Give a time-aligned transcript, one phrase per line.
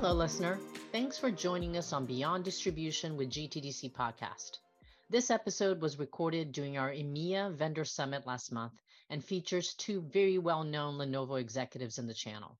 [0.00, 0.60] Hello, listener.
[0.92, 4.58] Thanks for joining us on Beyond Distribution with GTDC podcast.
[5.10, 8.74] This episode was recorded during our EMEA Vendor Summit last month
[9.10, 12.56] and features two very well known Lenovo executives in the channel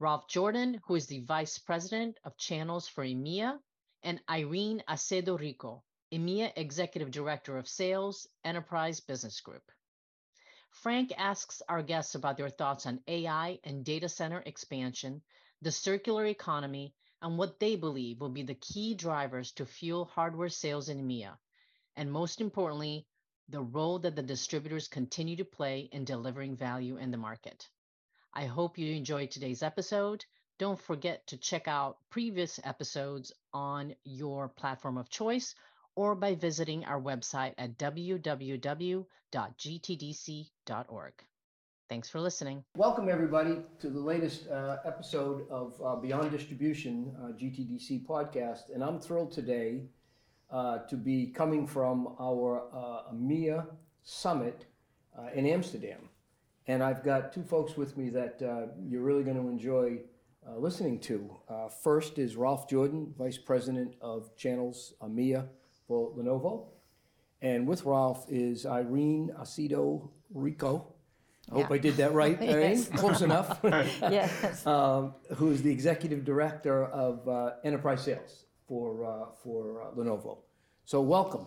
[0.00, 3.56] Ralf Jordan, who is the Vice President of Channels for EMEA,
[4.02, 9.70] and Irene Acedo Rico, EMEA Executive Director of Sales, Enterprise Business Group.
[10.72, 15.22] Frank asks our guests about their thoughts on AI and data center expansion,
[15.62, 20.48] the circular economy, and what they believe will be the key drivers to fuel hardware
[20.48, 21.36] sales in EMEA
[21.98, 23.04] and most importantly,
[23.48, 27.68] the role that the distributors continue to play in delivering value in the market.
[28.32, 30.24] I hope you enjoyed today's episode.
[30.58, 35.56] Don't forget to check out previous episodes on your platform of choice
[35.96, 39.04] or by visiting our website at www.gtdc.org.
[41.88, 42.62] Thanks for listening.
[42.76, 48.74] Welcome, everybody, to the latest uh, episode of uh, Beyond Distribution uh, GTDC podcast.
[48.74, 49.84] And I'm thrilled today
[50.50, 53.66] uh, to be coming from our uh, EMEA
[54.02, 54.66] summit
[55.18, 56.10] uh, in Amsterdam.
[56.66, 60.00] And I've got two folks with me that uh, you're really going to enjoy
[60.56, 61.30] listening to.
[61.82, 65.46] First is Ralf Jordan, Vice President of Channels EMEA
[65.86, 66.68] for Lenovo.
[67.42, 70.94] And with Ralf is Irene Acedo Rico.
[71.50, 71.74] I hope Yeah.
[71.74, 72.70] I did that right, Irene.
[72.78, 72.88] Yes.
[72.88, 73.58] Close enough.
[73.64, 74.66] yes.
[74.66, 80.38] um, who is the executive director of uh, enterprise sales for uh, for uh, Lenovo.
[80.84, 81.46] So welcome.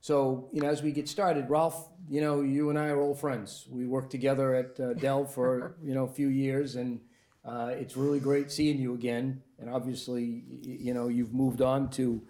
[0.00, 3.18] So you know, as we get started, Ralf, you know, you and I are old
[3.18, 3.66] friends.
[3.70, 7.00] We worked together at uh, Dell for you know a few years, and
[7.44, 9.42] uh, it's really great seeing you again.
[9.58, 12.22] And obviously, y- you know, you've moved on to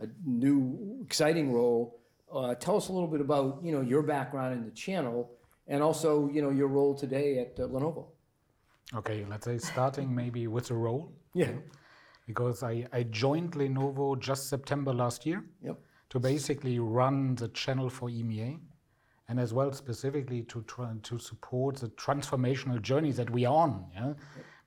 [0.00, 1.98] a new exciting role.
[2.32, 5.30] Uh, tell us a little bit about you know your background in the channel,
[5.68, 8.06] and also you know your role today at uh, Lenovo.
[8.94, 11.52] Okay, let's say starting maybe with the role, Yeah.
[12.26, 15.78] because I, I joined Lenovo just September last year Yep.
[16.10, 18.58] to basically run the channel for EMEA
[19.28, 23.84] and as well specifically to try to support the transformational journey that we are on.
[23.94, 24.14] Yeah?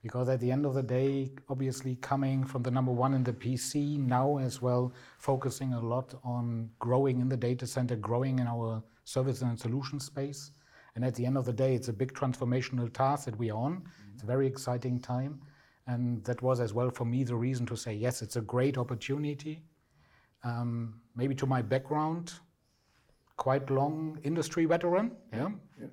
[0.04, 3.32] Because at the end of the day, obviously coming from the number one in the
[3.32, 8.46] PC, now as well focusing a lot on growing in the data center, growing in
[8.46, 10.52] our service and solution space.
[10.94, 13.58] And at the end of the day, it's a big transformational task that we are
[13.58, 13.82] on.
[14.14, 15.40] It's a very exciting time.
[15.86, 18.78] And that was as well for me the reason to say, yes, it's a great
[18.78, 19.62] opportunity.
[20.44, 22.34] Um, maybe to my background,
[23.36, 25.12] quite long industry veteran.
[25.32, 25.48] Yeah.
[25.80, 25.86] Yeah.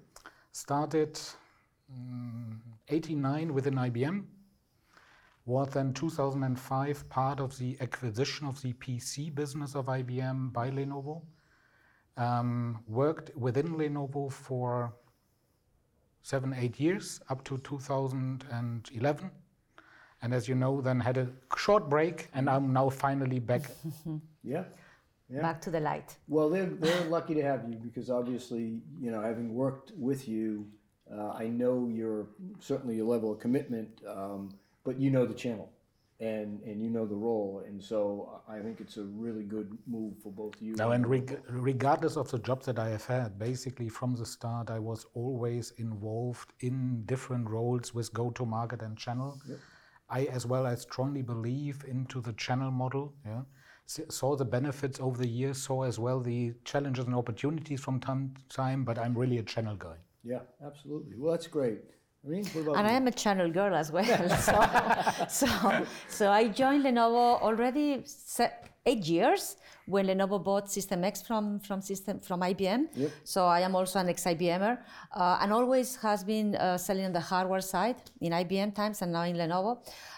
[0.51, 1.19] Started
[1.91, 2.57] mm,
[2.89, 4.25] 89 within IBM.
[5.45, 11.23] Was then 2005 part of the acquisition of the PC business of IBM by Lenovo.
[12.19, 14.93] Um, worked within Lenovo for
[16.21, 19.31] seven, eight years up to 2011.
[20.21, 23.63] And as you know, then had a short break, and I'm now finally back
[24.43, 24.65] Yeah.
[25.29, 25.41] Yeah.
[25.41, 26.17] Back to the light.
[26.27, 30.67] Well, they're, they're lucky to have you because obviously, you know, having worked with you,
[31.13, 32.27] uh, I know your
[32.59, 34.49] certainly your level of commitment, um,
[34.83, 35.71] but you know the channel
[36.19, 37.63] and, and you know the role.
[37.65, 40.75] And so I think it's a really good move for both you.
[40.75, 44.69] Now, and reg- regardless of the jobs that I have had, basically from the start,
[44.69, 49.39] I was always involved in different roles with go-to-market and channel.
[50.09, 53.13] I, as well, I strongly believe into the channel model.
[53.25, 53.41] Yeah,
[53.87, 57.99] S- saw the benefits over the years, saw as well the challenges and opportunities from
[57.99, 58.83] time to time.
[58.83, 59.97] But I'm really a channel guy.
[60.23, 61.15] Yeah, absolutely.
[61.17, 61.81] Well, that's great.
[62.23, 64.03] Mean, And I am a channel girl as well.
[64.39, 64.55] So,
[65.29, 68.03] so, so I joined Lenovo already
[68.85, 72.87] eight years when Lenovo bought System X from from System from IBM.
[72.93, 73.11] Yep.
[73.23, 74.77] So I am also an ex-IBMer,
[75.13, 79.11] uh, and always has been uh, selling on the hardware side in IBM times and
[79.13, 79.71] now in Lenovo,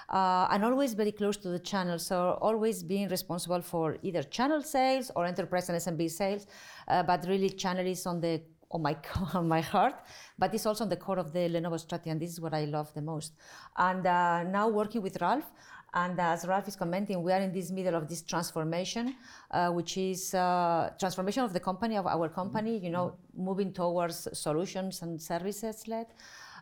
[0.10, 2.00] uh, and always very close to the channel.
[2.00, 6.48] So always being responsible for either channel sales or enterprise and SMB sales,
[6.88, 8.42] uh, but really channel is on the
[8.72, 8.96] on my
[9.34, 9.96] on my heart,
[10.38, 12.66] but it's also on the core of the Lenovo strategy, and this is what I
[12.66, 13.34] love the most.
[13.78, 15.46] And uh, now working with Ralf,
[15.94, 19.16] and as Ralf is commenting, we are in this middle of this transformation,
[19.52, 22.78] uh, which is uh, transformation of the company of our company.
[22.78, 26.08] You know, moving towards solutions and services led,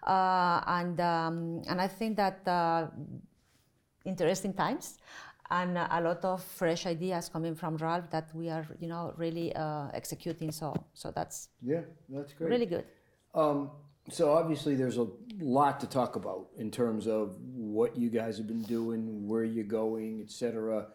[0.06, 2.48] uh, and um, and I think that.
[2.48, 2.88] Uh,
[4.06, 4.98] interesting times
[5.51, 9.56] and a lot of fresh ideas coming from Ralf that we are, you know, really
[9.56, 10.51] uh, executing.
[10.51, 12.50] So, so that's Yeah, that's great.
[12.50, 12.86] really good.
[13.34, 13.72] Um,
[14.10, 15.07] so obviously, there's a
[15.40, 19.63] lot to talk about in terms of what you guys have been doing, where you're
[19.63, 20.88] going, etc.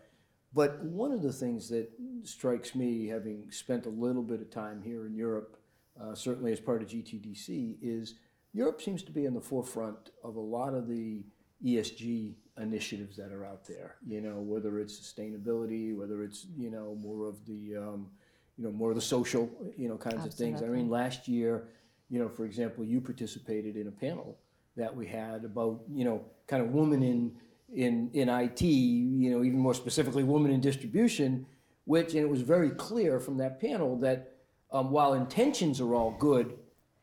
[0.52, 1.88] But one of the things that
[2.22, 5.56] strikes me, having spent a little bit of time here in Europe,
[6.00, 8.14] uh, certainly as part of GTDC, is
[8.52, 11.24] Europe seems to be in the forefront of a lot of the
[11.64, 13.96] ESG initiatives that are out there.
[14.06, 18.08] You know, whether it's sustainability, whether it's you know more of the um,
[18.56, 20.62] you know more of the social you know kinds of things.
[20.62, 21.68] I mean, last year,
[22.10, 24.38] you know, for example, you participated in a panel
[24.76, 27.32] that we had about you know kind of women in
[27.74, 28.62] in in IT.
[28.62, 31.46] You know, even more specifically, women in distribution.
[31.86, 34.36] Which and it was very clear from that panel that
[34.72, 36.56] um, while intentions are all good,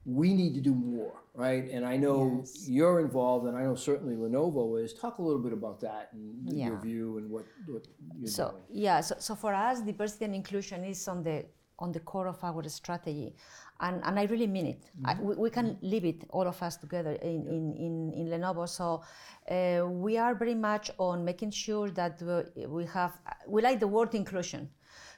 [0.06, 1.70] we need to do more, right?
[1.72, 2.68] And I know Yes.
[2.68, 4.94] you're involved, and I know certainly Lenovo is.
[4.94, 7.88] Talk a little bit about that and your view and what, what
[8.18, 8.64] you're So doing.
[8.70, 11.46] yeah, so, so for us, diversity and inclusion is on the
[11.80, 13.34] on the core of our strategy,
[13.80, 14.84] and, and I really mean it.
[15.04, 18.70] I, we, we can live it, all of us together in, in, in, in Lenovo.
[18.70, 19.02] So
[19.50, 23.14] uh, we are very much on making sure that we, we have
[23.48, 24.70] we like the word inclusion.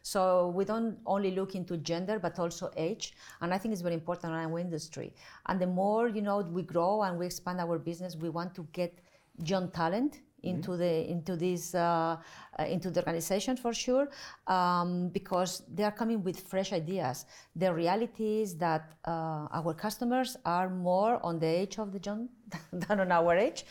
[0.04, 3.96] So we don't only look into gender, but also age, and I think it's very
[3.96, 5.14] important in our industry.
[5.48, 8.68] And the more you know we grow and we expand our business, we want to
[8.74, 9.00] get
[9.46, 12.18] young talent into the into this uh,
[12.60, 14.10] uh, into the organization for sure
[14.48, 17.26] um, because they are coming with fresh ideas.
[17.56, 22.30] The reality is that uh, our customers are more on the age of the young
[22.74, 23.66] than on our age,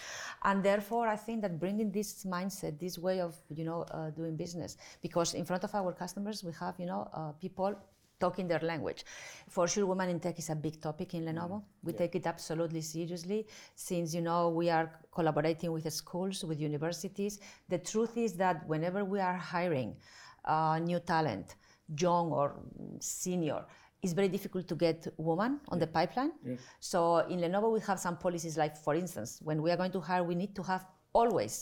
[0.44, 4.36] and therefore I think that bringing this mindset, this way of you know uh, doing
[4.36, 7.76] business, because in front of our customers we have you know uh, people
[8.24, 9.00] talking their language.
[9.56, 11.56] For sure, women in tech is a big topic in Lenovo.
[11.86, 13.40] We take it absolutely seriously
[13.88, 14.86] since, you know, we are
[15.16, 17.34] collaborating with schools, with universities.
[17.74, 19.90] The truth is that whenever we are hiring
[20.44, 21.46] uh, new talent,
[22.04, 22.46] young or
[23.00, 23.60] senior,
[24.02, 26.32] it's very difficult to get women on the pipeline.
[26.80, 26.98] So
[27.32, 30.24] in Lenovo, we have some policies like, for instance, when we are going to hire,
[30.32, 30.82] we need to have
[31.20, 31.54] always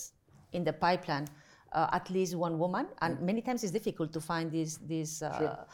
[0.53, 1.27] in the pipeline
[1.73, 5.13] uh, at least one woman, and many times it's difficult to find these these.
[5.23, 5.65] Uh,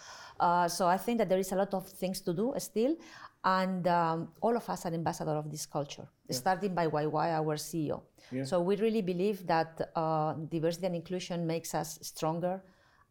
[0.40, 2.96] uh, so I think that there is a lot of things to do still,
[3.44, 8.02] and um, all of us are ambassador of this culture, starting by YY, our CEO.
[8.44, 12.62] So we really believe that uh, diversity and inclusion makes us stronger,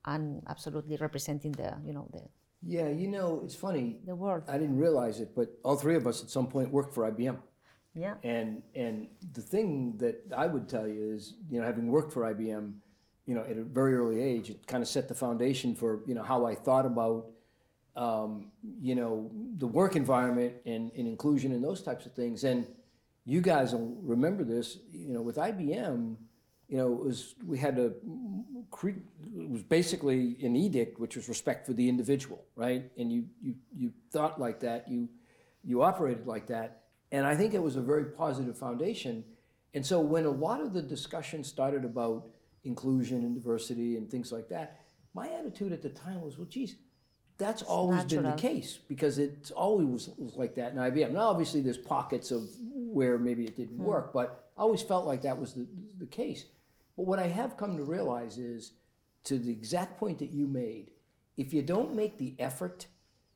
[0.06, 2.22] and absolutely representing the you know the
[2.68, 4.00] Yeah, you know, it's funny.
[4.06, 4.44] the world.
[4.48, 7.38] I didn't realize it, but all three of us at some point worked for IBM.
[7.94, 8.16] Yeah.
[8.24, 9.08] And and
[9.38, 12.74] the thing that I would tell you is, you know, having worked for IBM,
[13.26, 16.14] you know, at a very early age, it kind of set the foundation for you
[16.14, 17.28] know how I thought about,
[17.96, 18.52] um,
[18.82, 22.44] you know, the work environment and, and inclusion and those types of things.
[22.44, 22.68] And
[23.26, 26.16] you guys will remember this, you know, with IBM,
[26.68, 27.94] you know, it was we had a
[28.86, 32.92] it was basically an edict, which was respect for the individual, right?
[32.98, 35.10] And you you you thought like that, you
[35.64, 39.24] you operated like that, and I think it was a very positive foundation.
[39.74, 42.28] And so when a lot of the discussion started about
[42.66, 44.82] inclusion and diversity and things like that,
[45.14, 46.76] my attitude at the time was, well, geez,
[47.38, 48.54] that's always been the natural.
[48.54, 51.12] case because it's always was, was like that in IBM.
[51.12, 53.84] Now, obviously, there's pockets of where maybe it didn't hmm.
[53.84, 55.68] work, but I always felt like that was the,
[56.00, 56.46] the case.
[56.96, 58.72] But what I have come to realize is,
[59.26, 60.92] to the exact point that you made,
[61.36, 62.86] if you don't make the effort,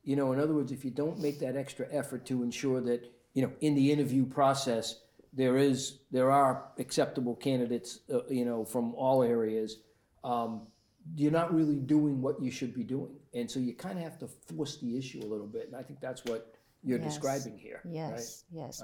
[0.04, 3.12] you know, in other words, if you don't make that extra effort to ensure that,
[3.34, 5.00] you know, in the interview process,
[5.32, 9.78] there is, there are acceptable candidates, uh, you know, from all areas,
[10.24, 10.62] um,
[11.16, 13.14] you're not really doing what you should be doing.
[13.32, 15.66] And so you kind of have to force the issue a little bit.
[15.66, 17.08] And I think that's what you're Yes.
[17.12, 17.80] describing here.
[17.84, 17.92] right?
[17.92, 18.82] Yes, yes.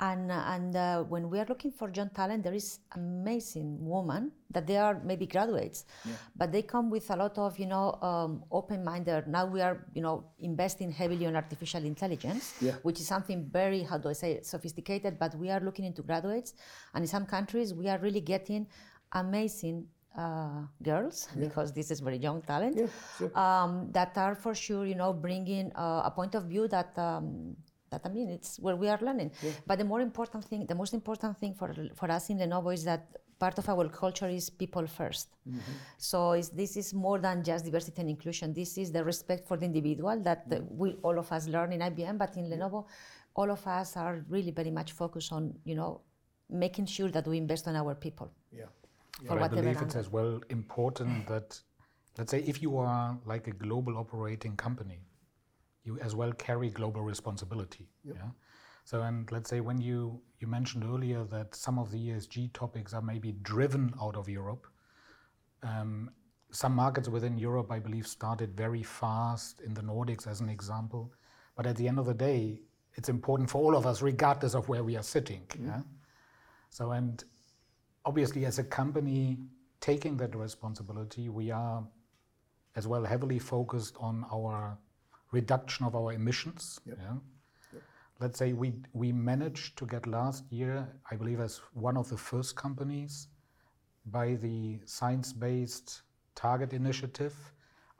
[0.00, 4.30] and uh, and uh, when we are looking for young talent, there is amazing women
[4.50, 5.84] that they are maybe graduates,
[6.36, 9.26] but they come with a lot of you know um, open-minded.
[9.26, 12.76] Now we are you know investing heavily on artificial intelligence, Yeah.
[12.82, 15.18] which is something very how do I say it, sophisticated.
[15.18, 16.54] But we are looking into graduates,
[16.94, 18.66] and in some countries we are really getting
[19.12, 19.86] amazing.
[20.14, 23.38] Uh, girls, because this is very young talent, Yeah, sure.
[23.38, 27.56] um, that are for sure, you know, bringing uh, a point of view that um,
[27.88, 29.30] that I mean, it's where we are learning.
[29.66, 32.84] But the more important thing, the most important thing for for us in Lenovo is
[32.84, 33.02] that
[33.38, 35.26] part of our culture is people 1st
[35.98, 38.52] So it's, this is more than just diversity and inclusion.
[38.52, 40.40] This is the respect for the individual that
[40.80, 42.80] we all of us learn in IBM, but in Lenovo,
[43.34, 45.90] all of us are really very much focused on, you know,
[46.50, 48.28] making sure that we invest on our people.
[48.60, 48.70] Yeah.
[49.18, 50.00] For But I whatever believe it's angle.
[50.00, 51.60] as well important that,
[52.18, 55.00] let's say, if you are like a global operating company,
[55.84, 57.88] you as well carry global responsibility.
[58.04, 58.30] Yeah.
[58.84, 62.94] So, and let's say when you you mentioned earlier that some of the ESG topics
[62.94, 64.66] are maybe driven out of Europe.
[65.62, 66.10] Um,
[66.50, 71.12] some markets within Europe, I believe, started very fast in the Nordics, as an example.
[71.56, 72.60] But at the end of the day,
[72.94, 75.46] it's important for all of us, regardless of where we are sitting.
[75.58, 75.82] Yeah.
[76.70, 77.22] So, and
[78.04, 79.38] obviously, as a company
[79.80, 81.84] taking that responsibility, we are
[82.76, 84.78] as well heavily focused on our
[85.30, 86.80] reduction of our emissions.
[86.86, 86.94] Yeah.
[88.20, 92.16] Let's say we we managed to get last year, I believe, as one of the
[92.16, 93.26] first companies
[94.06, 96.02] by the Science Based
[96.36, 97.34] Target Initiative,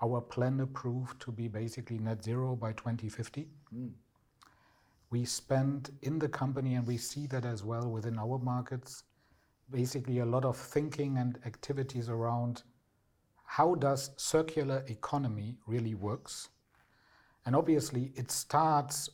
[0.01, 3.49] our plan approved to be basically net zero by 2050.
[3.71, 3.89] Hmm.
[5.11, 9.03] We spend in the company, and we see that as well within our markets,
[9.73, 12.63] basically a lot of thinking and activities around
[13.45, 16.49] how does circular economy really works.
[17.45, 19.11] And obviously, it starts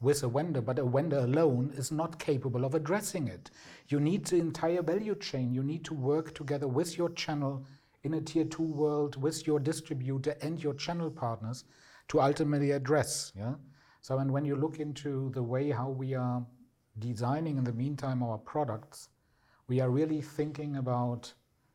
[0.00, 3.50] with a vendor, but a vendor alone is not capable of addressing it.
[3.88, 5.52] You need the entire value chain.
[5.52, 7.64] You need to work together with your channel
[8.04, 11.64] in a tier two world, with your distributor and your channel partners
[12.08, 13.32] to ultimately address.
[13.36, 13.54] Yeah.
[14.02, 16.44] So, and when you look into the way how we are
[16.98, 19.08] designing in the meantime our products,
[19.68, 21.32] we are really thinking about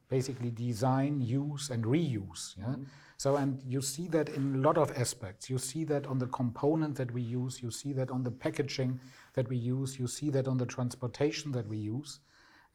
[0.09, 2.55] basically design, use, and reuse.
[2.57, 2.65] Yeah.
[2.65, 2.83] Mm-hmm.
[3.17, 5.49] So, and you see that in a lot of aspects.
[5.49, 8.99] You see that on the component that we use, you see that on the packaging
[9.33, 12.19] that we use, you see that on the transportation that we use.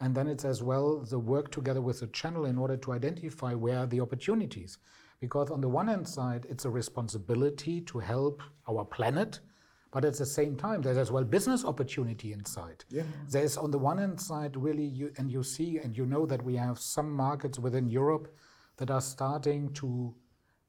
[0.01, 3.53] And then it's as well the work together with the channel in order to identify
[3.53, 4.79] where are the opportunities.
[5.21, 9.41] Because on the one hand side, it's a responsibility to help our planet,
[9.91, 12.85] but at the same time, there's as well business opportunity inside.
[12.91, 13.05] Yeah.
[13.31, 16.43] There's on the one hand side really, you, and you see and you know that
[16.43, 18.35] we have some markets within Europe
[18.77, 20.15] that are starting to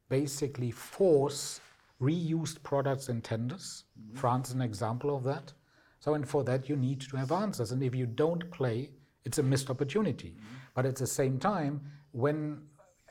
[0.08, 1.60] basically force
[2.02, 3.84] reused products in tenders.
[4.00, 4.18] Mm-hmm.
[4.18, 5.52] France is an example of that.
[6.00, 7.72] So, and for that you need to have answers.
[7.74, 8.92] And if you don't play,
[9.26, 10.30] it's a missed opportunity.
[10.30, 10.56] Mm-hmm.
[10.74, 12.62] But at the same time, when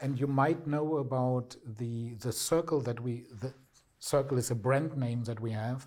[0.00, 3.52] and you might know about the the circle that we the
[3.98, 5.86] circle is a brand name that we have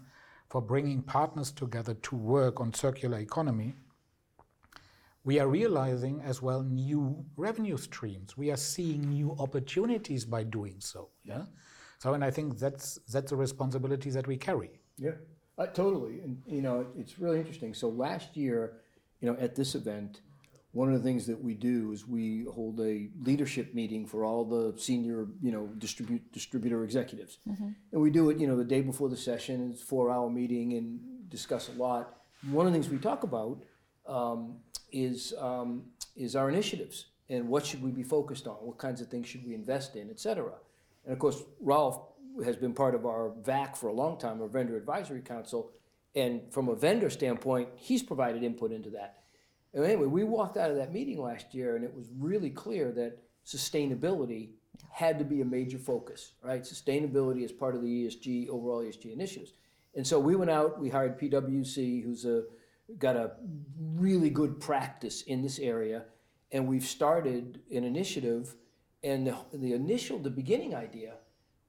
[0.51, 3.73] for bringing partners together to work on circular economy
[5.23, 8.35] we are realizing as well new revenue streams.
[8.35, 11.09] We are seeing new opportunities by doing so.
[11.23, 11.43] Yeah.
[11.99, 14.71] So, and I think that's that's a responsibility that we carry.
[14.97, 15.11] Yeah,
[15.57, 16.21] uh, totally.
[16.21, 17.73] And you know, it's really interesting.
[17.73, 18.81] So last year,
[19.19, 20.21] you know, at this event,
[20.73, 24.45] one of the things that we do is we hold a leadership meeting for all
[24.45, 27.39] the senior, you know, distribute distributor executives,
[27.91, 29.71] and we do it, you know, the day before the session.
[29.71, 30.99] It's a four-hour meeting and
[31.29, 32.17] discuss a lot.
[32.49, 33.63] One of the things we talk about
[34.07, 34.57] um,
[34.91, 35.83] is um,
[36.15, 39.45] is our initiatives and what should we be focused on, what kinds of things should
[39.45, 40.53] we invest in, et cetera.
[41.05, 42.01] And of course, Ralf
[42.43, 45.71] has been part of our VAC for a long time, our Vendor Advisory Council,
[46.15, 49.20] and from a vendor standpoint, he's provided input into that.
[49.73, 52.91] And anyway, we walked out of that meeting last year, and it was really clear
[52.91, 54.49] that sustainability
[54.91, 56.63] had to be a major focus, right?
[56.63, 59.53] Sustainability is part of the ESG overall ESG initiatives.
[59.95, 62.43] And so we went out, we hired PwC, who's a
[62.97, 63.31] got a
[63.79, 66.03] really good practice in this area,
[66.51, 68.55] and we've started an initiative.
[69.03, 71.15] And the, the initial, the beginning idea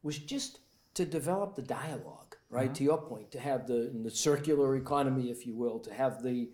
[0.03, 0.59] was just
[0.95, 2.75] to develop the dialogue, right?
[2.75, 6.23] To your point, to have the, in the circular economy, if you will, to have
[6.23, 6.51] the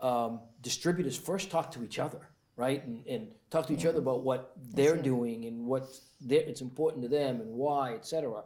[0.00, 2.84] um, distributors first talk to each other, right?
[2.84, 5.88] And, and talk to each other about what they're doing and what
[6.28, 8.42] it's important to them and why, et cetera.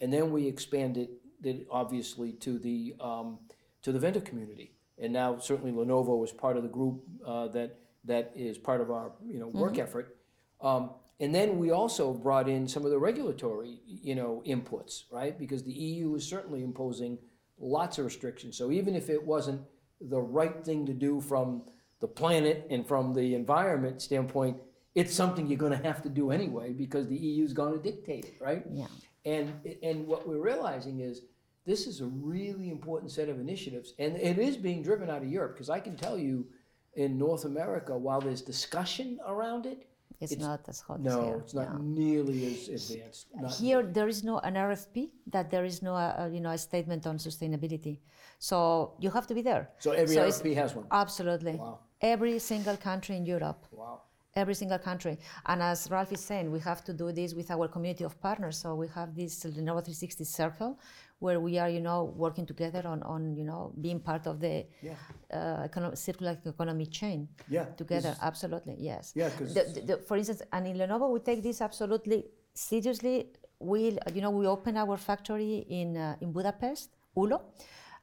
[0.00, 1.08] And then we expanded
[1.42, 3.38] it obviously to the um,
[3.82, 4.72] to the vendor community.
[4.98, 8.90] And now certainly Lenovo is part of the group uh, that that is part of
[8.90, 10.16] our you know work effort.
[10.60, 15.38] Um, and then we also brought in some of the regulatory you know inputs, right?
[15.38, 17.18] Because the EU is certainly imposing
[17.58, 18.56] lots of restrictions.
[18.56, 19.62] So even if it wasn't
[20.08, 21.62] the right thing to do from
[22.00, 24.58] the planet and from the environment standpoint,
[24.94, 27.80] it's something you're going to have to do anyway because the EU is going to
[27.80, 28.64] dictate it, right?
[28.70, 28.86] Yeah.
[29.24, 31.22] And and what we're realizing is
[31.66, 35.28] this is a really important set of initiatives, and it is being driven out of
[35.30, 36.46] Europe because I can tell you,
[36.94, 39.86] in North America, while there's discussion around it,
[40.20, 41.36] It's, It's- not as hot no, here.
[41.42, 41.78] it's not no.
[41.80, 43.26] nearly as advanced.
[43.34, 46.58] Not, Here, there is no an RFP that there is no uh, you know a
[46.58, 47.98] statement on sustainability.
[48.38, 49.70] So you have to be there.
[49.78, 50.86] so every So RFP has one.
[50.90, 51.54] Absolutely.
[51.56, 51.78] Wow.
[52.00, 53.66] Every single country in Europe.
[53.72, 54.02] Wow.
[54.36, 55.16] Every single country.
[55.46, 58.56] And as Ralf is saying, we have to do this with our community of partners.
[58.58, 60.78] So we have this Lenovo 360 circle
[61.20, 64.66] where we are, you know, working together on, on you know, being part of the
[64.82, 64.94] Yeah.
[65.32, 68.14] uh, econo- circular economy chain Yeah, together.
[68.20, 69.12] Absolutely, yes.
[69.14, 73.32] Yeah, The- the- for instance, and in Lenovo, we take this absolutely seriously.
[73.60, 77.40] We, you know, we open our factory in uh, in Budapest, Üllő,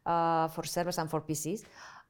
[0.05, 1.63] uh, for servers and for PCs,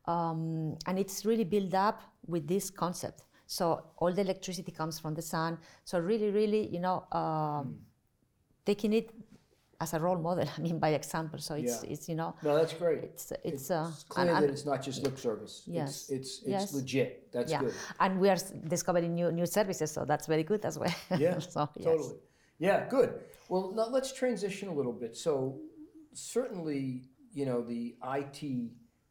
[0.05, 3.23] um, and it's really built up with this concept.
[3.47, 5.57] So all the electricity comes from the sun.
[5.83, 7.79] So really, really, you know, um,
[8.65, 9.11] taking it
[9.81, 10.47] as a role model.
[10.57, 11.39] I mean, by example.
[11.39, 11.91] So it's Yeah.
[11.93, 12.99] it's you know, No, that's great.
[13.03, 15.63] it's it's uh, clear and- that it's not just lip service.
[15.65, 15.89] Yes.
[15.89, 16.73] It's it's, it's Yes.
[16.73, 17.11] legit.
[17.33, 17.73] That's yeah, good.
[17.99, 18.37] and we are
[18.75, 20.95] discovering new new services, so that's very good as well.
[21.25, 21.85] Yeah, so, yes.
[21.85, 22.17] totally.
[22.67, 23.09] Yeah, good.
[23.49, 25.13] Well, now let's transition a little bit.
[25.17, 25.59] So,
[26.13, 26.81] certainly,
[27.33, 28.39] you know, the IT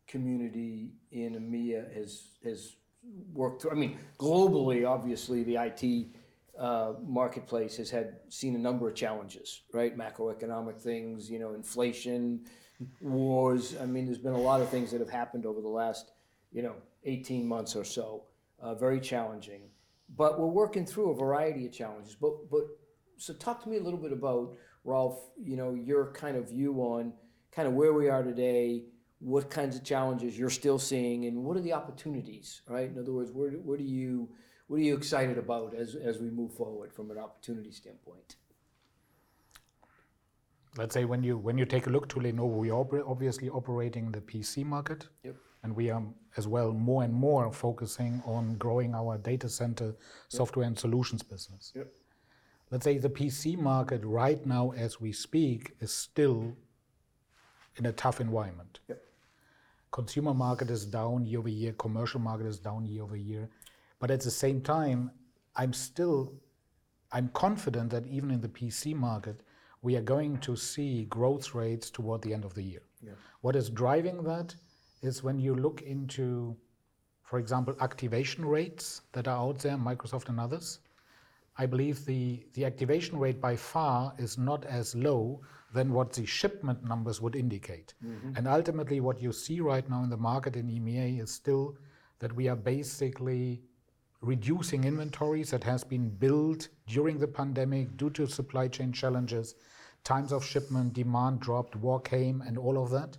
[0.06, 2.10] community in EMEA has
[2.44, 2.60] has
[3.40, 3.72] worked through.
[3.72, 5.82] I mean, globally, obviously, the IT
[6.60, 9.96] uh, marketplace has had seen a number of challenges, right?
[9.96, 12.42] Macroeconomic things, you know, inflation,
[13.00, 13.74] wars.
[13.80, 16.12] I mean, there's been a lot of things that have happened over the last,
[16.52, 16.74] you know,
[17.04, 18.24] 18 months or so.
[18.60, 19.62] Uh, very challenging,
[20.18, 22.14] but we're working through a variety of challenges.
[22.14, 22.64] But but
[23.16, 25.18] so talk to me a little bit about Rolf.
[25.42, 27.14] You know, your kind of view on
[27.52, 28.84] kind of where we are today,
[29.18, 32.90] what kinds of challenges you're still seeing, and what are the opportunities, right?
[32.90, 34.28] In other words, where where do you
[34.70, 38.36] what are you excited about as as we move forward from an opportunity standpoint?
[40.76, 44.12] Let's say when you when you take a look to Lenovo, we are obviously operating
[44.12, 45.08] the PC market.
[45.24, 45.34] Yep.
[45.64, 46.02] And we are
[46.36, 49.96] as well more and more focusing on growing our data center
[50.28, 51.72] software and solutions business.
[51.74, 51.88] Yep.
[52.70, 56.56] Let's say the PC market right now, as we speak, is still
[57.76, 58.78] in a tough environment.
[58.88, 59.02] Yep.
[59.90, 63.48] Consumer market is down year over year, commercial market is down year over year.
[64.00, 65.10] But at the same time,
[65.54, 66.32] I'm still
[67.12, 69.42] I'm confident that even in the PC market,
[69.82, 72.82] we are going to see growth rates toward the end of the year.
[73.02, 73.12] Yeah.
[73.40, 74.54] What is driving that
[75.02, 76.56] is when you look into,
[77.22, 80.80] for example, activation rates that are out there, Microsoft and others.
[81.58, 85.40] I believe the, the activation rate by far is not as low
[85.72, 87.94] than what the shipment numbers would indicate.
[88.04, 88.36] Mm-hmm.
[88.36, 91.76] And ultimately, what you see right now in the market in EMEA is still
[92.18, 93.62] that we are basically
[94.20, 99.54] reducing inventories that has been built during the pandemic due to supply chain challenges,
[100.04, 103.16] times of shipment, demand dropped, war came, and all of that.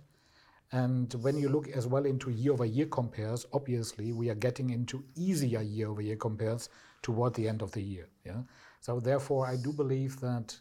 [0.70, 5.60] And when you look as well into year-over-year compares, obviously we are getting into easier
[5.60, 6.70] year-over-year compares
[7.02, 8.08] toward the end of the year.
[8.24, 8.42] Yeah.
[8.80, 10.56] So therefore, I do believe that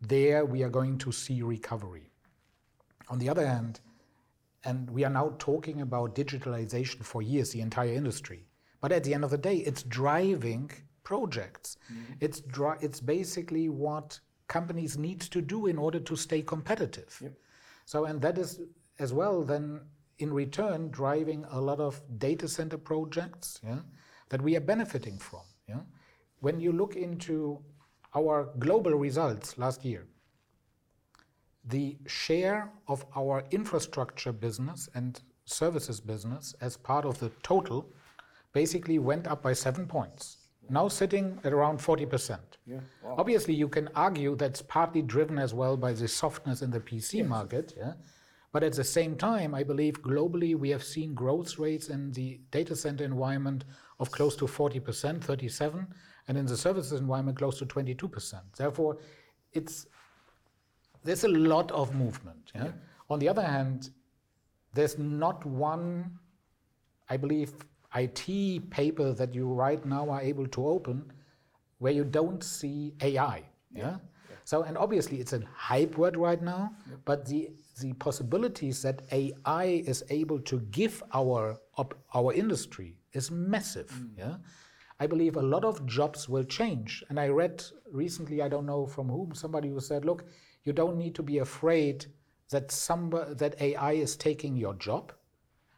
[0.00, 2.10] there we are going to see recovery.
[3.08, 3.80] On the other hand,
[4.64, 8.46] and we are now talking about digitalization for years, the entire industry.
[8.80, 10.70] But at the end of the day, it's driving
[11.02, 11.76] projects.
[11.92, 12.12] Mm-hmm.
[12.20, 17.22] It's dri- it's basically what companies need to do in order to stay competitive.
[17.84, 18.60] So, and that is
[18.98, 19.80] as well then
[20.18, 23.80] in return driving a lot of data center projects yeah,
[24.30, 25.42] that we are benefiting from.
[25.68, 25.80] Yeah?
[26.40, 27.60] When you look into
[28.14, 30.06] our global results last year,
[31.64, 37.92] the share of our infrastructure business and services business as part of the total
[38.60, 40.38] basically went up by seven points.
[40.70, 42.38] Now sitting at around 40%.
[42.66, 42.80] Yeah.
[43.02, 43.16] Wow.
[43.18, 47.26] Obviously, you can argue that's partly driven as well by the softness in the PC
[47.36, 47.74] market.
[47.76, 47.92] Yeah?
[48.52, 52.40] But at the same time, I believe globally we have seen growth rates in the
[52.50, 53.64] data center environment
[54.00, 55.86] of close to 40%, 37,
[56.26, 58.40] and in the services environment close to 22%.
[58.56, 58.96] Therefore,
[59.52, 59.86] it's
[61.04, 62.52] there's a lot of movement.
[62.54, 62.72] Yeah?
[63.10, 63.90] On the other hand,
[64.72, 66.18] there's not one,
[67.10, 67.52] I believe,
[67.96, 71.10] IT paper that you right now are able to open
[71.78, 73.42] where you don't see AI.
[73.74, 73.96] Yeah.
[74.44, 76.72] So, and obviously it's a hype word right now,
[77.04, 81.58] but the the possibilities that AI is able to give our
[82.14, 83.90] our industry is massive.
[83.90, 84.18] Mm.
[84.18, 84.36] Yeah.
[84.98, 87.04] I believe a lot of jobs will change.
[87.08, 90.24] And I read recently, I don't know from whom, somebody who said, look,
[90.64, 92.06] you don't need to be afraid
[92.50, 95.12] that somebody, that AI is taking your job,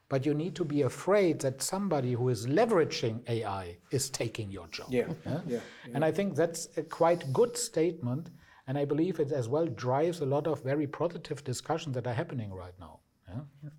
[0.08, 4.66] but you need to be afraid that somebody who is leveraging AI is taking your
[4.68, 4.86] job.
[4.90, 5.08] Yeah.
[5.46, 5.60] Yeah.
[5.94, 8.30] And I think that's a quite good statement.
[8.66, 12.14] And I believe it as well drives a lot of very positive discussions that are
[12.14, 13.00] happening right now.
[13.28, 13.70] Yeah?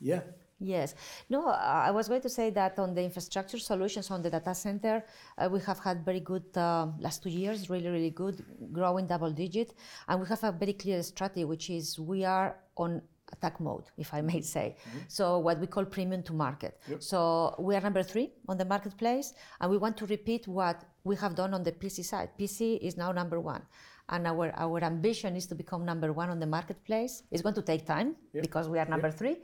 [0.00, 0.20] Yeah.
[0.58, 0.94] Yes.
[1.28, 5.04] No, I was going to say that on the infrastructure solutions on the data center,
[5.36, 9.30] uh, we have had very good uh, last two years, really, really good, growing double
[9.30, 9.74] digit.
[10.08, 14.14] And we have a very clear strategy, which is we are on attack mode, if
[14.14, 14.76] I may say.
[14.76, 14.98] Mm-hmm.
[15.08, 16.80] So what we call premium to market.
[16.98, 21.16] So we are number three on the marketplace, and we want to repeat what we
[21.16, 22.30] have done on the PC side.
[22.38, 23.62] PC is now number one.
[24.08, 27.24] And our, our ambition is to become number one on the marketplace.
[27.32, 29.38] It's going to take time because we are number three,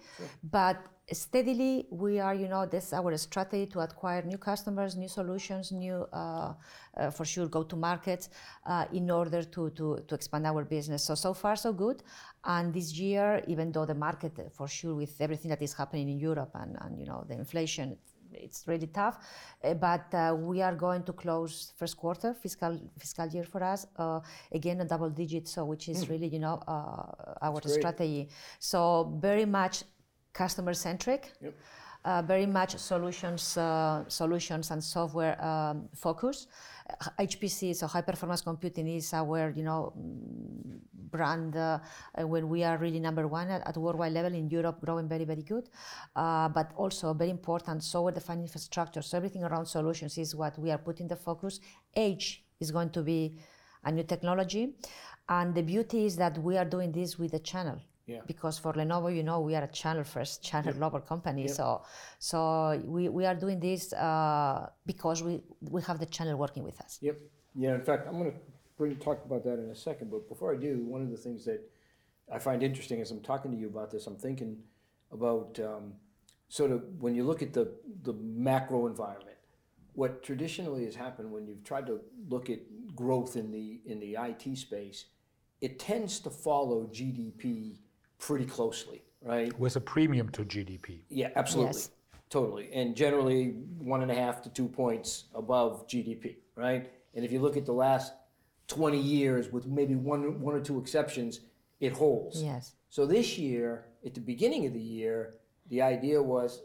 [0.44, 0.76] but
[1.10, 5.72] steadily we are, you know, this is our strategy to acquire new customers, new solutions,
[5.72, 6.54] new, uh,
[6.96, 8.28] uh, for sure, go to markets
[8.66, 11.02] uh, in order to, to, to expand our business.
[11.04, 12.02] So, so far, so good.
[12.44, 16.18] And this year, even though the market, for sure, with everything that is happening in
[16.18, 17.96] Europe and, and you know, the inflation,
[18.34, 19.18] it's really tough.
[19.62, 23.86] Uh, but uh, we are going to close first quarter fiscal fiscal year for us
[23.96, 24.20] uh,
[24.52, 27.74] again a double digit, so which is really you know uh, our great.
[27.74, 28.28] strategy.
[28.58, 29.84] So very much
[30.32, 31.32] customer centric.
[31.40, 31.54] Yep.
[32.04, 36.46] uh, very much solutions, uh, solutions and software um, focus.
[37.18, 39.92] HPC, so high performance computing, is our you know
[41.10, 41.78] brand uh,
[42.18, 45.42] when we are really number one at, at, worldwide level in Europe, growing very very
[45.42, 45.68] good.
[46.16, 49.02] Uh, but also very important software defined infrastructure.
[49.02, 51.60] So everything around solutions is what we are putting the focus.
[51.94, 53.38] Edge is going to be
[53.84, 54.74] a new technology,
[55.28, 57.80] and the beauty is that we are doing this with the channel.
[58.06, 58.20] Yeah.
[58.26, 61.42] Because for Lenovo, you know, we are a channel first, channel global company.
[61.42, 61.50] Yep.
[61.50, 61.82] So,
[62.18, 66.80] so we, we are doing this uh, because we we have the channel working with
[66.80, 66.98] us.
[67.00, 67.18] Yep.
[67.54, 67.74] Yeah.
[67.74, 68.38] In fact, I'm going to
[68.76, 70.10] bring talk about that in a second.
[70.10, 71.60] But before I do, one of the things that
[72.32, 74.58] I find interesting as I'm talking to you about this, I'm thinking
[75.12, 75.94] about um,
[76.48, 79.36] sort of when you look at the the macro environment.
[79.94, 82.60] What traditionally has happened when you've tried to look at
[82.96, 85.06] growth in the in the IT space,
[85.60, 87.78] it tends to follow GDP
[88.22, 89.58] pretty closely, right?
[89.58, 91.00] With a premium to GDP.
[91.08, 91.74] Yeah, absolutely.
[91.74, 91.90] Yes.
[92.30, 92.72] Totally.
[92.72, 96.90] And generally one and a half to two points above GDP, right?
[97.14, 98.14] And if you look at the last
[98.68, 101.40] 20 years with maybe one, one or two exceptions,
[101.80, 102.42] it holds.
[102.42, 102.74] Yes.
[102.90, 105.34] So this year, at the beginning of the year,
[105.68, 106.62] the idea was,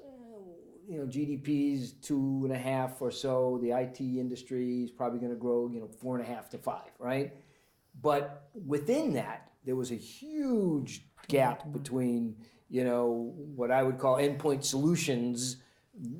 [0.87, 3.59] you know, GDP's two and a half or so.
[3.61, 6.57] The IT industry is probably going to grow, you know, four and a half to
[6.59, 7.33] five, right?
[8.01, 12.35] But within that, there was a huge gap between,
[12.69, 15.57] you know, what I would call endpoint solutions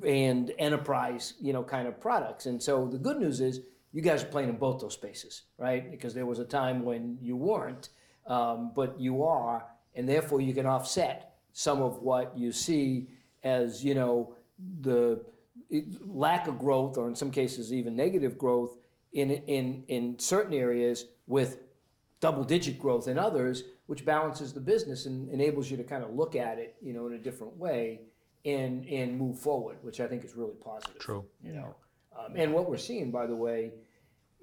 [0.06, 2.46] and enterprise, you know, kind of products.
[2.46, 3.60] And so the good news is
[3.92, 5.90] you guys are playing in both those spaces, right?
[5.90, 7.88] Because there was a time when you weren't,
[8.26, 13.08] um, but you are, and therefore you can offset some of what you see
[13.42, 14.34] as, you know,
[14.80, 15.24] the
[16.04, 18.76] lack of growth, or in some cases even negative growth
[19.12, 21.58] in, in, in certain areas with
[22.20, 26.36] double-digit growth in others, which balances the business and enables you to kind of look
[26.36, 28.02] at it, you know, in a different way
[28.44, 30.98] and, and move forward, which I think is really positive.
[30.98, 31.24] True.
[31.42, 31.74] You know,
[32.18, 33.72] um, and what we're seeing, by the way,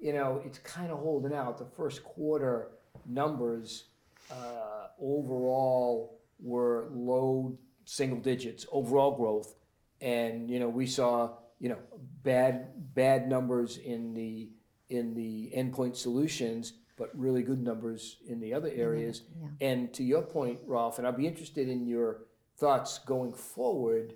[0.00, 1.58] you know, it's kind of holding out.
[1.58, 2.72] The first quarter
[3.06, 3.84] numbers
[4.32, 9.54] uh, overall were low single digits, overall growth.
[10.00, 11.78] And, you know, we saw, you know,
[12.24, 14.50] bad, bad numbers in the,
[14.88, 19.22] in the endpoint solutions, but really good numbers in the other areas.
[19.40, 19.68] yeah.
[19.68, 22.22] And to your point, Rolf, and I'd be interested in your
[22.56, 24.14] thoughts going forward,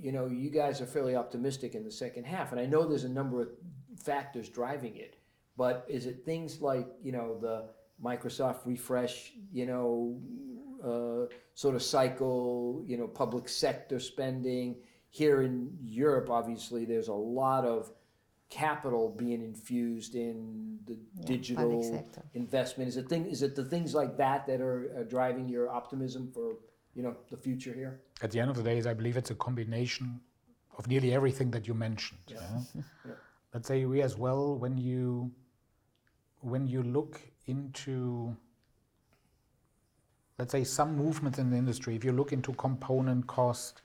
[0.00, 3.04] you know, you guys are fairly optimistic in the second half, and I know there's
[3.04, 3.48] a number of
[4.02, 5.16] factors driving it,
[5.56, 7.68] but is it things like, you know, the
[8.02, 10.20] Microsoft refresh, you know,
[10.82, 14.76] uh, sort of cycle, you know, public sector spending?
[15.10, 17.92] Here in Europe, obviously, there's a lot of
[18.54, 22.88] capital being infused in the digital investment.
[22.88, 23.26] Is it thing?
[23.26, 26.46] Is it the things like that that are uh, driving your optimism for
[26.94, 28.00] you know the future here?
[28.22, 30.20] At the end of the day, I believe it's a combination
[30.78, 32.20] of nearly everything that you mentioned.
[32.28, 32.60] yeah.
[33.52, 35.32] Let's say we as well, when you
[36.40, 38.36] when you look into
[40.38, 43.82] let's say some movements in the industry, if you look into component cost,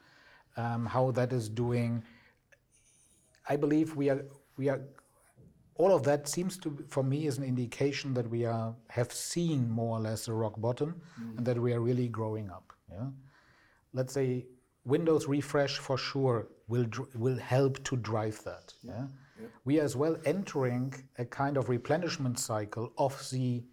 [0.58, 2.04] um, how that is doing,
[3.48, 4.26] I believe we are
[4.60, 4.82] we are
[5.80, 9.70] all of that seems to for me is an indication that we are have seen
[9.80, 11.38] more or less a rock bottom mm.
[11.38, 12.74] and that we are really growing up.
[12.92, 13.10] Yeah,
[13.94, 14.46] let's say
[14.84, 18.74] Windows refresh for sure will will help to drive that.
[18.84, 19.08] Yeah,
[19.66, 23.64] we are as well entering a kind of replenishment cycle of the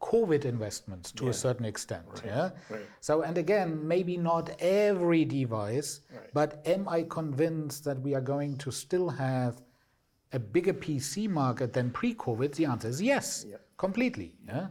[0.00, 2.06] COVID investments to a certain extent.
[2.24, 2.50] Yeah.
[2.68, 2.80] right.
[3.00, 6.30] So, and again, maybe not every device, Right.
[6.34, 9.62] but am I convinced that we are going to still have
[10.34, 12.50] a bigger PC market than pre-COVID?
[12.54, 13.60] The answer is yes, Yep.
[13.84, 14.34] completely.
[14.46, 14.66] Yeah.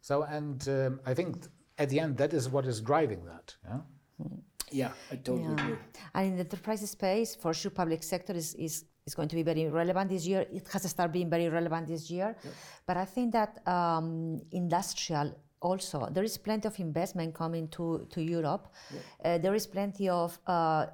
[0.00, 1.46] So, and um, I think
[1.78, 3.46] at the end that is what is driving that.
[3.64, 3.80] Yeah.
[4.72, 5.52] Yeah, I totally Yeah.
[5.52, 5.78] agree.
[6.14, 9.42] And in the enterprise space, for sure, public sector is, is, is going to be
[9.42, 10.46] very relevant this year.
[10.52, 12.36] It has to start being very relevant this year.
[12.86, 18.20] But I think that um, industrial also, there is plenty of investment coming to, to
[18.22, 18.68] Europe.
[19.24, 20.86] Uh, there is plenty of uh,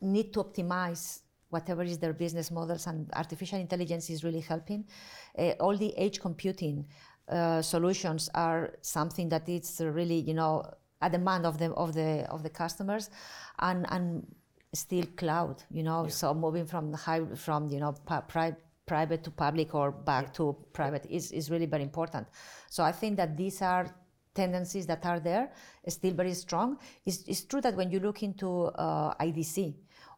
[0.00, 1.20] need to optimize
[1.54, 4.80] whatever is their business models, and artificial intelligence is really helping.
[5.38, 6.76] Uh, all the edge computing
[7.28, 10.54] uh, solutions are something that it's really, you know,
[11.06, 13.10] a demand of the of the of the customers,
[13.68, 14.26] and and
[14.72, 16.00] still cloud, you know.
[16.08, 20.32] So moving from the high from you know pi- pri- private to public or back
[20.38, 22.26] to private is is really very important.
[22.68, 23.86] So I think that these are
[24.34, 25.52] tendencies that are there,
[25.88, 26.78] still very strong.
[27.06, 29.74] It's, it's true that when you look into uh, IDC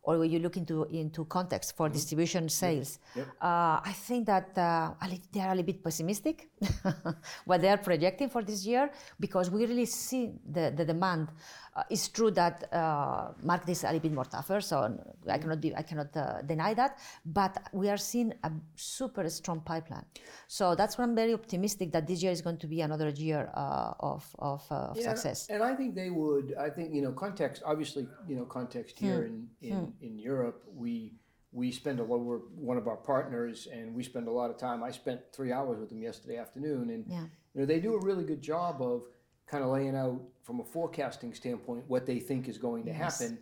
[0.06, 3.26] or when you look into into context for distribution sales, Yep.
[3.40, 4.92] Uh, I think that uh,
[5.32, 6.48] they are a little bit pessimistic
[7.44, 8.90] what they are projecting for this year
[9.20, 11.28] because we really see the, the demand.
[11.74, 15.60] Uh, it's true that uh, market is a little bit more tougher, so I cannot
[15.60, 16.98] be I cannot uh, deny that.
[17.24, 20.06] But we are seeing a super strong pipeline,
[20.48, 23.50] so that's why I'm very optimistic that this year is going to be another year
[23.54, 25.48] uh, of of, uh, of Yeah, success.
[25.50, 26.54] And I think they would.
[26.58, 27.62] I think you know context.
[27.66, 30.62] Obviously, you know context here in in, in Europe.
[30.74, 31.14] We
[31.52, 32.20] we spend a lot.
[32.20, 34.82] We're one of our partners, and we spend a lot of time.
[34.82, 37.24] I spent three hours with them yesterday afternoon, and Yeah.
[37.54, 39.04] you know they do a really good job of
[39.46, 43.38] kind of laying out from a forecasting standpoint what they think is going to happen,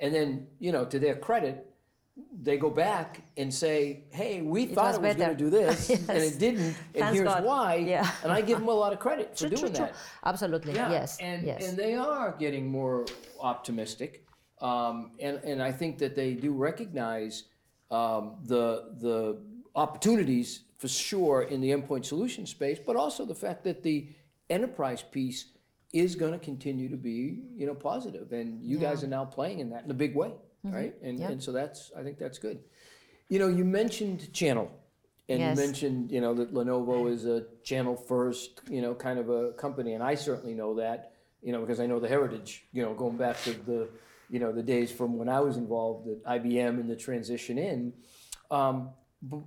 [0.00, 1.64] and then you know to their credit.
[2.42, 5.88] They go back and say, "Hey, we thought was it was going to do this,
[6.08, 7.44] and it didn't, and Thanks here's God.
[7.44, 8.10] why." Yeah.
[8.24, 9.84] And I give them a lot of credit for True, true, doing true.
[9.86, 9.94] that.
[10.24, 10.74] Absolutely.
[10.74, 11.18] Yeah, Yes.
[11.20, 11.68] and yes.
[11.68, 13.04] and they are getting more
[13.40, 14.26] optimistic,
[14.60, 17.44] um, and and I think that they do recognize
[17.90, 19.38] um, the the
[19.74, 24.08] opportunities for sure in the endpoint solution space, but also the fact that the
[24.50, 25.46] enterprise piece
[25.92, 29.60] is going to continue to be you know positive, and you guys are now playing
[29.60, 30.32] in that in a big way,
[30.64, 30.94] right?
[31.02, 31.30] And Yeah.
[31.30, 32.60] and so that's I think that's good.
[33.28, 34.70] You know, you mentioned channel.
[35.30, 35.58] And Yes.
[35.58, 39.52] you mentioned, you know, that Lenovo is a channel first, you know, kind of a
[39.52, 42.94] company, and I certainly know that, you know, because I know the heritage, you know,
[42.94, 43.90] going back to the,
[44.30, 47.92] you know, the days from when I was involved at IBM and the transition in.
[48.50, 48.90] Um,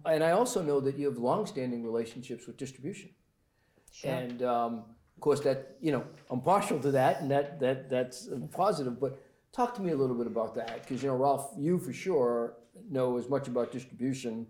[0.05, 3.09] and I also know that you have longstanding relationships with distribution.
[3.91, 4.11] Sure.
[4.11, 4.83] And um,
[5.15, 8.99] of course, that you know, I'm partial to that, and that that that's positive.
[8.99, 11.93] But talk to me a little bit about that, because you know, Ralf, you for
[11.93, 12.53] sure
[12.89, 14.47] know as much about distribution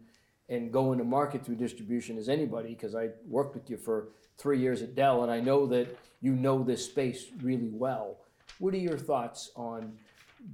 [0.50, 4.60] and going to market through distribution as anybody, because I worked with you for three
[4.60, 8.18] years at Dell, and I know that you know this space really well.
[8.60, 9.94] What are your thoughts on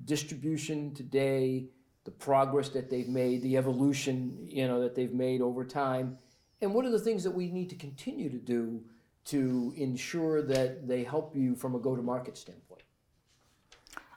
[0.05, 1.67] distribution today,
[2.03, 6.17] the progress that they've made, the evolution you know that they've made over time,
[6.61, 8.81] and what are the things that we need to continue to do
[9.25, 12.83] to ensure that they help you from a go-to-market standpoint?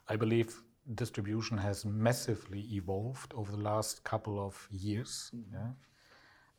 [0.09, 0.63] I believe
[0.95, 5.31] distribution has massively evolved over the last couple of years.
[5.53, 5.69] Yeah.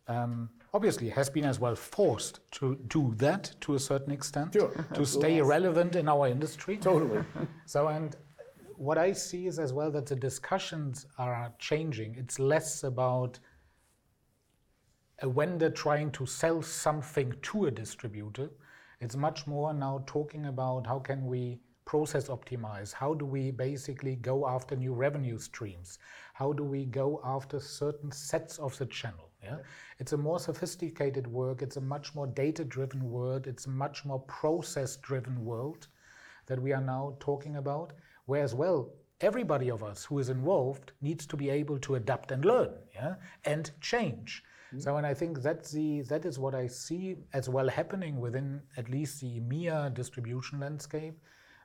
[0.07, 4.73] Um, obviously, has been as well forced to do that to a certain extent Sure,
[4.93, 6.77] to stay relevant in our industry.
[6.77, 7.23] Totally.
[7.65, 8.15] So, and
[8.81, 12.15] what I see is as well that the discussions are changing.
[12.15, 13.39] It's less about
[15.19, 18.49] a vendor trying to sell something to a distributor.
[18.99, 22.91] It's much more now talking about how can we process optimize?
[22.91, 25.99] How do we basically go after new revenue streams?
[26.33, 29.29] How do we go after certain sets of the channel?
[29.43, 29.57] Yeah,
[29.99, 31.61] it's a more sophisticated work.
[31.61, 33.45] It's a much more data-driven world.
[33.45, 35.87] It's a much more process-driven world
[36.47, 37.93] that we are now talking about.
[38.25, 42.43] Whereas, well, everybody of us who is involved needs to be able to adapt and
[42.45, 44.43] learn, yeah, and change.
[44.73, 44.81] Mm.
[44.81, 48.61] So, and I think that's the that is what I see as well happening within
[48.77, 51.17] at least the EMEA distribution landscape,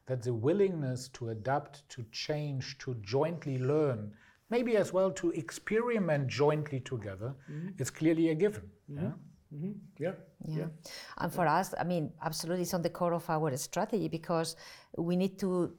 [0.07, 4.13] that the willingness to adapt, to change, to jointly learn,
[4.51, 7.69] maybe as well to experiment jointly together, mm-hmm.
[7.79, 8.71] is clearly a given.
[8.91, 9.07] Mm-hmm.
[9.55, 9.73] Mm-hmm.
[9.99, 10.13] Yeah?
[10.45, 10.59] Yeah.
[10.59, 10.67] Yeah.
[11.19, 14.57] And for us, I mean, absolutely, it's on the core of our strategy because
[14.97, 15.73] we need to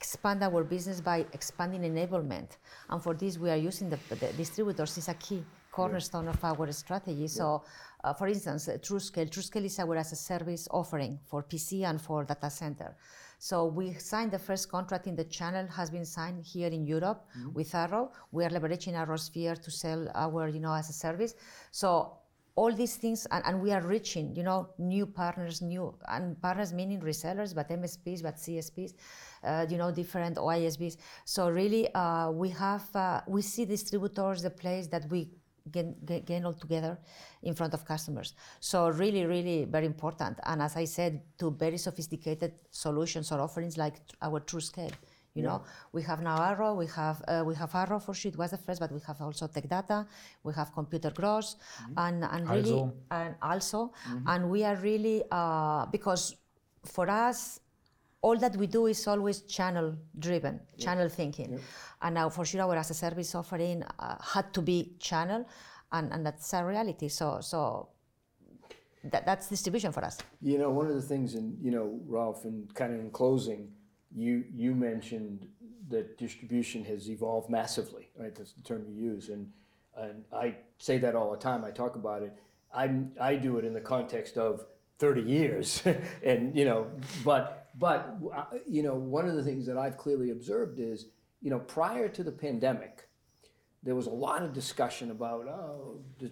[0.00, 2.56] expand our business by expanding enablement.
[2.88, 6.72] And for this, we are using the, the distributors is a key cornerstone of our
[6.72, 7.28] strategy.
[7.28, 7.62] So,
[8.02, 9.28] uh, for instance, uh, TrueScale.
[9.28, 12.96] TrueScale is our as a service offering for PC and for data center.
[13.38, 17.26] So we signed the first contract in the channel has been signed here in Europe
[17.54, 18.12] with Arrow.
[18.32, 21.34] We are leveraging ArrowSphere to sell our, you know, as a service.
[21.70, 22.19] So
[22.60, 26.70] all these things and, and we are reaching you know new partners new and partners
[26.80, 28.92] meaning resellers but msps but csps
[29.48, 30.94] uh, you know different oisbs
[31.24, 35.20] so really uh, we have uh, we see distributors the place that we
[35.74, 35.94] gain,
[36.26, 36.98] gain, all together
[37.42, 38.34] in front of customers.
[38.60, 40.34] So really really very important.
[40.50, 43.96] And as i said to very sophisticated solutions or offerings like
[44.26, 44.64] our true
[45.34, 45.62] you know,
[45.92, 48.30] we have now Arrow, we have uh, we have Arrow for sure.
[48.32, 50.06] It was the first, but we have also Tech Data,
[50.42, 51.56] we have Computer Gross,
[51.96, 52.94] and and really Also.
[53.10, 53.92] and also,
[54.26, 56.34] and we are really uh, because
[56.84, 57.60] for us,
[58.22, 61.60] all that we do is always channel driven, channel thinking,
[62.02, 65.46] and now for sure our as a service offering uh, had to be channel,
[65.92, 67.08] and, and that's a reality.
[67.08, 67.88] So so.
[69.02, 70.18] That, that's distribution for us.
[70.42, 73.72] You know, one of the things, and you know, Ralf, and kind of in closing,
[74.14, 75.46] you you mentioned
[75.88, 78.34] that distribution has evolved massively, right?
[78.34, 79.50] That's the term you use, and
[79.96, 81.64] and I say that all the time.
[81.64, 82.36] I talk about it.
[82.74, 84.64] I I do it in the context of
[84.98, 85.82] thirty years,
[86.24, 86.86] and you know,
[87.24, 91.06] but but uh, you know, one of the things that I've clearly observed is
[91.40, 93.08] you know, prior to the pandemic,
[93.82, 96.30] there was a lot of discussion about oh, di-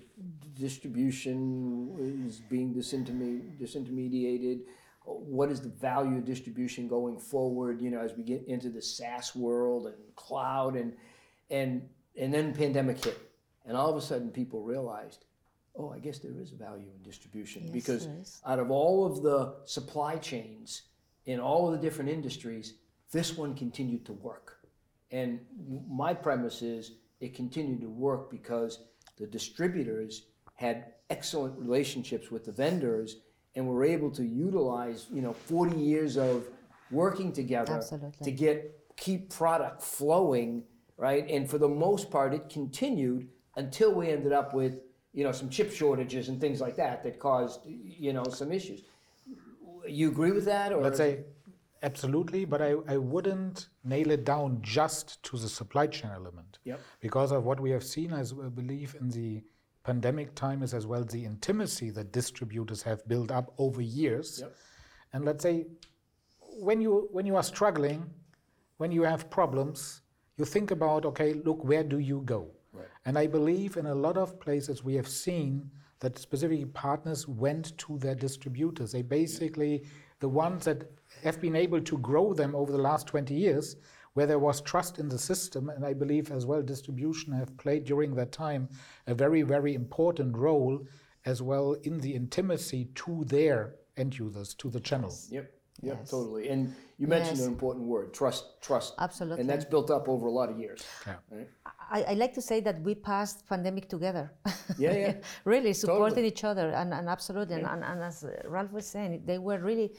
[0.54, 4.60] distribution is being disinterme- disintermediated.
[5.08, 7.80] What is the value of distribution going forward?
[7.80, 10.92] You know, as we get into the SaaS world and cloud, and
[11.50, 13.18] and and then pandemic hit,
[13.66, 15.24] and all of a sudden people realized,
[15.76, 18.08] oh, I guess there is a value in distribution Yes, because
[18.46, 20.82] out of all of the supply chains
[21.26, 22.74] in all of the different industries,
[23.12, 24.58] this one continued to work.
[25.10, 25.40] And
[25.88, 28.80] my premise is it continued to work because
[29.16, 33.16] the distributors had excellent relationships with the vendors
[33.58, 36.46] and we're able to utilize, you know, 40 years of
[36.92, 38.24] working together Absolutely.
[38.24, 38.56] to get
[38.96, 40.62] keep product flowing,
[40.96, 41.28] right?
[41.28, 44.74] And for the most part it continued until we ended up with,
[45.12, 48.82] you know, some chip shortages and things like that that caused, you know, some issues.
[49.86, 51.24] You agree with that or Let's say
[51.82, 56.60] absolutely, but I, I wouldn't nail it down just to the supply chain element.
[56.64, 56.80] Yep.
[57.00, 59.42] Because of what we have seen, as I believe in the
[59.88, 64.40] pandemic time, is as well the intimacy that distributors have built up over years.
[64.42, 64.54] Yep.
[65.14, 65.66] And let's say
[66.68, 68.00] when you when you are struggling,
[68.76, 70.02] when you have problems,
[70.36, 72.42] you think about okay, look, where do you go?
[72.72, 72.86] Right.
[73.06, 75.70] And I believe in a lot of places we have seen
[76.00, 78.92] that specifically partners went to their distributors.
[78.92, 79.84] They basically,
[80.20, 80.78] the ones that
[81.24, 83.76] have been able to grow them over the last 20 years,
[84.14, 87.84] where there was trust in the system, and I believe as well distribution have played
[87.84, 88.68] during that time
[89.06, 90.80] a very, very important role
[91.24, 95.14] as well in the intimacy to their end users, to the channel.
[95.30, 95.52] Yep.
[95.80, 96.10] Yep, Yes.
[96.10, 96.48] totally.
[96.48, 97.46] And you mentioned Yes.
[97.46, 98.94] an important word, trust, trust.
[98.98, 99.40] Absolutely.
[99.42, 100.82] And that's built up over a lot of years.
[101.06, 101.16] Yeah.
[101.30, 101.48] Right?
[101.90, 104.32] I, I like to say that we passed pandemic together.
[104.76, 105.14] Yeah, yeah.
[105.44, 106.28] really supporting Totally.
[106.28, 109.92] each other and, and absolutely and, and, and as Ralf was saying, they were really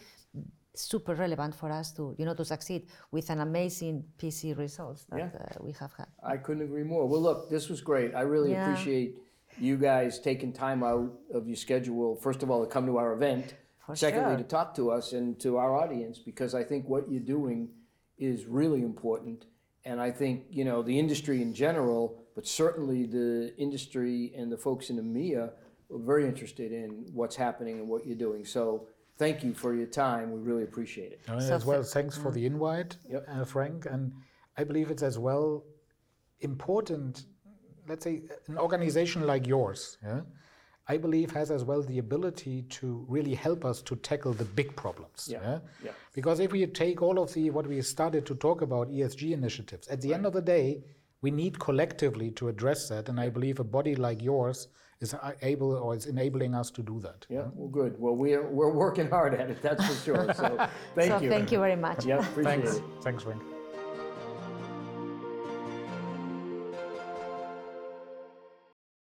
[0.75, 5.17] super relevant for us to you know to succeed with an amazing PC results that
[5.19, 5.29] Yeah.
[5.39, 6.07] uh, we have had.
[6.23, 7.05] I couldn't agree more.
[7.07, 8.13] Well, look, this was great.
[8.15, 8.71] I really Yeah.
[8.71, 9.17] appreciate
[9.59, 13.13] you guys taking time out of your schedule, first of all, to come to our
[13.13, 13.55] event.
[13.85, 14.37] For Secondly, sure.
[14.37, 17.69] to talk to us and to our audience, because I think what you're doing
[18.19, 19.45] is really important.
[19.83, 24.57] And I think, you know, the industry in general, but certainly the industry and the
[24.57, 25.51] folks in EMEA
[25.91, 28.45] are very interested in what's happening and what you're doing.
[28.45, 28.87] So
[29.19, 30.31] thank you for your time.
[30.31, 31.19] We really appreciate it.
[31.27, 33.25] Uh, So as well, thanks for the invite, Yep.
[33.27, 33.85] uh, Frank.
[33.85, 34.13] And
[34.57, 35.63] I believe it's as well
[36.39, 37.25] important,
[37.87, 40.21] let's say, an organization like yours, yeah,
[40.87, 44.75] I believe has as well the ability to really help us to tackle the big
[44.75, 45.27] problems.
[45.31, 45.91] Yeah, yeah.
[46.13, 49.87] Because if we take all of the what we started to talk about ESG initiatives,
[49.89, 50.83] at the end of the day,
[51.21, 53.09] we need collectively to address that.
[53.09, 54.67] And I believe a body like yours
[55.01, 57.25] is uh, able or is enabling us to do that.
[57.29, 57.99] Yeah, well, good.
[57.99, 60.33] Well, we're, we're working hard at it, that's for sure.
[60.33, 61.29] So thank so you.
[61.29, 62.05] thank you very much.
[62.05, 62.77] Yeah, appreciate Thanks.
[62.77, 62.83] it.
[63.01, 63.41] Thanks, Frank.